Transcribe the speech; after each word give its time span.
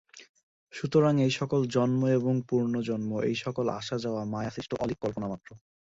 সুতরাং 0.73 1.13
এই-সকল 1.21 1.61
জন্ম 1.67 2.01
এবং 2.17 2.33
পুনর্জন্ম, 2.49 3.11
এই-সকল 3.21 3.65
আসা-যাওয়া 3.79 4.21
মায়াসৃষ্ট 4.25 4.71
অলীক 4.75 4.97
কল্পনা 5.01 5.27
মাত্র। 5.27 5.49